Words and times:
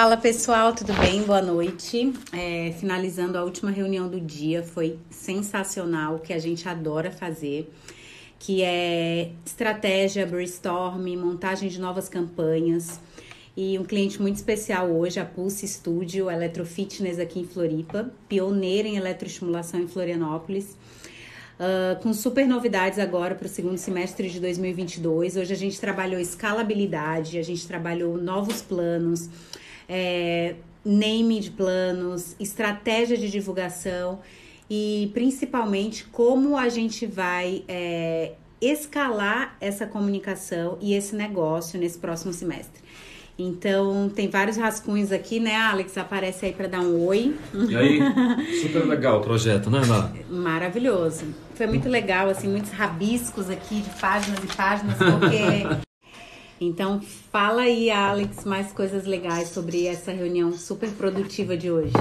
Fala 0.00 0.16
pessoal, 0.16 0.72
tudo 0.72 0.92
bem? 0.92 1.24
Boa 1.24 1.42
noite. 1.42 2.12
É, 2.32 2.72
finalizando 2.78 3.36
a 3.36 3.42
última 3.42 3.72
reunião 3.72 4.08
do 4.08 4.20
dia, 4.20 4.62
foi 4.62 4.96
sensacional, 5.10 6.14
o 6.14 6.18
que 6.20 6.32
a 6.32 6.38
gente 6.38 6.68
adora 6.68 7.10
fazer, 7.10 7.68
que 8.38 8.62
é 8.62 9.32
estratégia, 9.44 10.24
brainstorm, 10.24 11.04
montagem 11.16 11.68
de 11.68 11.80
novas 11.80 12.08
campanhas. 12.08 13.00
E 13.56 13.76
um 13.76 13.82
cliente 13.82 14.22
muito 14.22 14.36
especial 14.36 14.88
hoje, 14.88 15.18
a 15.18 15.24
Pulse 15.24 15.66
Studio 15.66 16.30
Eletrofitness 16.30 17.18
aqui 17.18 17.40
em 17.40 17.44
Floripa, 17.44 18.08
pioneira 18.28 18.86
em 18.86 18.94
eletroestimulação 18.94 19.80
em 19.80 19.88
Florianópolis. 19.88 20.76
Uh, 21.58 22.00
com 22.00 22.14
super 22.14 22.46
novidades 22.46 23.00
agora 23.00 23.34
para 23.34 23.46
o 23.46 23.50
segundo 23.50 23.78
semestre 23.78 24.30
de 24.30 24.38
2022. 24.38 25.36
Hoje 25.36 25.52
a 25.52 25.56
gente 25.56 25.80
trabalhou 25.80 26.20
escalabilidade, 26.20 27.36
a 27.36 27.42
gente 27.42 27.66
trabalhou 27.66 28.16
novos 28.16 28.62
planos, 28.62 29.28
é, 29.88 30.54
name 30.84 31.40
de 31.40 31.50
planos, 31.50 32.36
estratégia 32.38 33.16
de 33.16 33.30
divulgação 33.30 34.20
e 34.70 35.10
principalmente 35.14 36.04
como 36.04 36.56
a 36.56 36.68
gente 36.68 37.06
vai 37.06 37.64
é, 37.66 38.32
escalar 38.60 39.56
essa 39.60 39.86
comunicação 39.86 40.76
e 40.80 40.94
esse 40.94 41.16
negócio 41.16 41.78
nesse 41.78 41.98
próximo 41.98 42.32
semestre. 42.32 42.82
Então, 43.38 44.10
tem 44.12 44.28
vários 44.28 44.56
rascunhos 44.56 45.12
aqui, 45.12 45.38
né, 45.38 45.54
Alex? 45.54 45.96
Aparece 45.96 46.46
aí 46.46 46.52
para 46.52 46.66
dar 46.66 46.80
um 46.80 47.06
oi. 47.06 47.36
E 47.54 47.76
aí, 47.76 48.00
super 48.60 48.84
legal 48.84 49.20
o 49.20 49.22
projeto, 49.22 49.70
né, 49.70 49.78
Ana? 49.78 50.12
Maravilhoso. 50.28 51.24
Foi 51.54 51.68
muito 51.68 51.88
legal, 51.88 52.28
assim, 52.28 52.48
muitos 52.48 52.72
rabiscos 52.72 53.48
aqui 53.48 53.80
de 53.80 53.90
páginas 54.00 54.42
e 54.42 54.56
páginas, 54.56 54.96
porque 54.98 55.87
então, 56.60 57.00
fala 57.30 57.62
aí, 57.62 57.90
Alex, 57.90 58.44
mais 58.44 58.72
coisas 58.72 59.04
legais 59.04 59.48
sobre 59.48 59.86
essa 59.86 60.10
reunião 60.12 60.52
super 60.52 60.90
produtiva 60.90 61.56
de 61.56 61.70
hoje. 61.70 61.92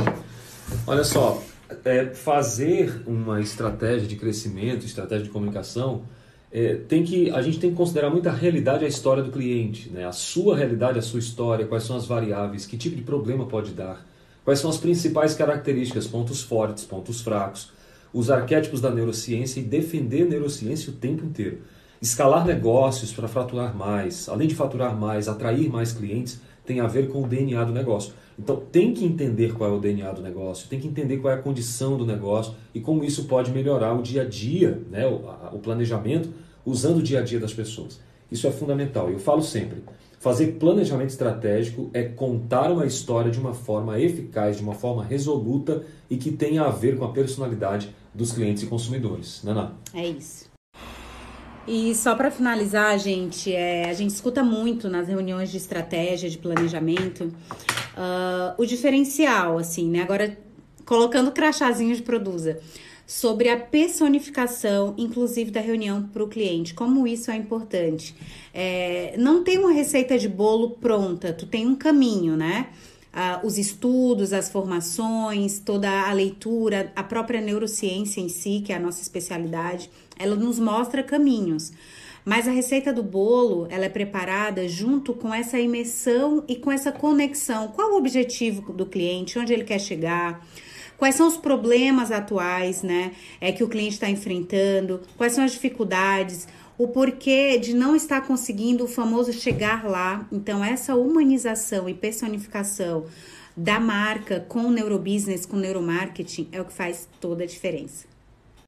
Olha 0.86 1.04
só, 1.04 1.42
é, 1.86 2.06
fazer 2.08 3.04
uma 3.06 3.40
estratégia 3.42 4.08
de 4.08 4.16
crescimento, 4.16 4.86
estratégia 4.86 5.26
de 5.26 5.30
comunicação, 5.30 6.04
é, 6.52 6.76
tem 6.76 7.04
que 7.04 7.30
a 7.30 7.42
gente 7.42 7.60
tem 7.60 7.72
que 7.72 7.76
considerar 7.76 8.10
muito 8.10 8.28
a 8.28 8.32
realidade, 8.32 8.86
a 8.86 8.88
história 8.88 9.22
do 9.22 9.32
cliente, 9.32 9.90
né? 9.90 10.06
A 10.06 10.12
sua 10.12 10.56
realidade, 10.56 10.98
a 10.98 11.02
sua 11.02 11.20
história, 11.20 11.66
quais 11.68 11.84
são 11.84 11.96
as 11.96 12.06
variáveis, 12.06 12.66
que 12.66 12.78
tipo 12.78 12.96
de 12.96 13.02
problema 13.02 13.46
pode 13.46 13.72
dar, 13.72 14.06
quais 14.46 14.60
são 14.60 14.70
as 14.70 14.78
principais 14.78 15.34
características, 15.34 16.08
pontos 16.08 16.42
fortes, 16.42 16.86
pontos 16.86 17.22
fracos, 17.22 17.72
os 18.14 18.32
arquétipos 18.32 18.80
da 18.80 18.90
neurociência 18.90 19.60
e 19.60 19.64
defender 19.64 20.24
a 20.24 20.30
neurociência 20.30 20.92
o 20.92 20.96
tempo 20.96 21.26
inteiro. 21.26 21.60
Escalar 22.02 22.46
negócios 22.46 23.12
para 23.12 23.28
faturar 23.28 23.76
mais, 23.76 24.30
além 24.30 24.48
de 24.48 24.54
faturar 24.54 24.96
mais, 24.96 25.28
atrair 25.28 25.68
mais 25.70 25.92
clientes, 25.92 26.40
tem 26.64 26.80
a 26.80 26.86
ver 26.86 27.10
com 27.10 27.24
o 27.24 27.28
DNA 27.28 27.64
do 27.64 27.72
negócio. 27.72 28.14
Então 28.38 28.58
tem 28.72 28.94
que 28.94 29.04
entender 29.04 29.54
qual 29.54 29.72
é 29.72 29.74
o 29.74 29.80
DNA 29.80 30.12
do 30.12 30.22
negócio, 30.22 30.68
tem 30.68 30.80
que 30.80 30.88
entender 30.88 31.18
qual 31.18 31.34
é 31.34 31.38
a 31.38 31.42
condição 31.42 31.98
do 31.98 32.06
negócio 32.06 32.54
e 32.74 32.80
como 32.80 33.04
isso 33.04 33.24
pode 33.24 33.52
melhorar 33.52 33.94
o 33.94 34.04
dia 34.04 34.22
a 34.22 34.26
dia, 34.26 34.80
né, 34.92 35.08
o, 35.08 35.56
o 35.56 35.60
planejamento, 35.60 36.30
usando 36.64 36.98
o 36.98 37.02
dia 37.02 37.20
a 37.20 37.24
dia 37.24 37.40
das 37.40 37.54
pessoas. 37.54 38.00
Isso 38.32 38.46
é 38.46 38.52
fundamental. 38.52 39.10
Eu 39.10 39.18
falo 39.18 39.42
sempre, 39.42 39.82
fazer 40.20 40.58
planejamento 40.60 41.10
estratégico 41.10 41.90
é 41.94 42.04
contar 42.04 42.72
uma 42.72 42.86
história 42.86 43.32
de 43.32 43.40
uma 43.40 43.56
forma 43.56 44.00
eficaz, 44.00 44.58
de 44.58 44.62
uma 44.62 44.76
forma 44.76 45.04
resoluta 45.04 45.84
e 46.10 46.18
que 46.18 46.32
tenha 46.32 46.64
a 46.64 46.70
ver 46.70 46.96
com 46.98 47.06
a 47.06 47.12
personalidade 47.12 47.90
dos 48.14 48.32
clientes 48.32 48.62
e 48.62 48.68
consumidores. 48.68 49.42
Naná? 49.44 49.72
É 49.94 50.08
isso. 50.08 50.57
E 51.68 51.94
só 51.94 52.16
para 52.16 52.32
finalizar, 52.32 52.98
gente, 52.98 53.54
é, 53.54 53.90
a 53.90 53.94
gente 53.94 54.12
escuta 54.12 54.42
muito 54.42 54.90
nas 54.90 55.08
reuniões 55.08 55.52
de 55.52 55.58
estratégia, 55.58 56.30
de 56.30 56.38
planejamento, 56.38 57.26
uh, 57.26 58.56
o 58.58 58.66
diferencial, 58.66 59.58
assim, 59.58 59.90
né? 59.90 60.02
Agora, 60.02 60.38
colocando 60.86 61.30
crachazinho 61.32 61.94
de 61.94 62.02
produza, 62.02 62.60
sobre 63.06 63.50
a 63.50 63.58
personificação, 63.58 64.94
inclusive 64.98 65.52
da 65.52 65.60
reunião 65.62 66.04
para 66.04 66.24
o 66.24 66.28
cliente, 66.28 66.74
como 66.74 67.06
isso 67.06 67.32
é 67.32 67.36
importante. 67.36 68.16
É, 68.54 69.16
não 69.18 69.44
tem 69.44 69.58
uma 69.58 69.72
receita 69.72 70.18
de 70.18 70.28
bolo 70.28 70.72
pronta, 70.72 71.34
tu 71.34 71.46
tem 71.46 71.68
um 71.68 71.76
caminho, 71.76 72.38
né? 72.38 72.68
Os 73.44 73.58
estudos, 73.58 74.32
as 74.32 74.50
formações, 74.50 75.60
toda 75.60 76.08
a 76.08 76.14
leitura, 76.14 76.92
a 76.96 77.04
própria 77.04 77.42
neurociência 77.42 78.22
em 78.22 78.30
si, 78.30 78.62
que 78.64 78.72
é 78.72 78.76
a 78.76 78.80
nossa 78.80 79.02
especialidade, 79.02 79.90
ela 80.20 80.36
nos 80.36 80.60
mostra 80.60 81.02
caminhos. 81.02 81.72
Mas 82.24 82.48
a 82.48 82.52
receita 82.52 82.92
do 82.92 83.02
bolo, 83.02 83.68
ela 83.70 83.86
é 83.86 83.90
preparada 83.90 84.68
junto 84.68 85.14
com 85.14 85.34
essa 85.34 85.58
imersão 85.58 86.44
e 86.48 86.58
com 86.58 86.72
essa 86.72 86.92
conexão. 86.92 87.70
Qual 87.70 87.94
o 87.94 87.98
objetivo 87.98 88.74
do 88.74 88.86
cliente? 88.86 89.40
Onde 89.40 89.54
ele 89.54 89.64
quer 89.64 89.80
chegar? 89.80 90.46
Quais 90.98 91.16
são 91.16 91.28
os 91.28 91.38
problemas 91.38 92.12
atuais, 92.12 92.84
né? 92.84 93.14
É 93.40 93.52
que 93.52 93.64
o 93.64 93.70
cliente 93.70 93.94
está 93.94 94.10
enfrentando? 94.10 95.02
Quais 95.16 95.34
são 95.34 95.44
as 95.44 95.54
dificuldades? 95.54 96.48
O 96.78 96.88
porquê 96.88 97.58
de 97.58 97.74
não 97.74 97.96
estar 97.96 98.22
conseguindo 98.22 98.84
o 98.84 98.88
famoso 98.88 99.34
chegar 99.34 99.86
lá. 99.86 100.28
Então, 100.32 100.64
essa 100.64 100.96
humanização 100.96 101.90
e 101.90 101.94
personificação 101.94 103.06
da 103.56 103.80
marca 103.80 104.40
com 104.48 104.66
o 104.66 104.72
neurobusiness, 104.72 105.46
com 105.46 105.58
o 105.58 105.60
neuromarketing, 105.60 106.48
é 106.52 106.62
o 106.62 106.66
que 106.66 106.74
faz 106.74 107.08
toda 107.20 107.44
a 107.44 107.48
diferença. 107.48 108.17